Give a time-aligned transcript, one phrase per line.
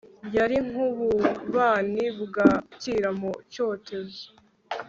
[0.35, 4.25] yari nk'ububani bwakira mu cyotezo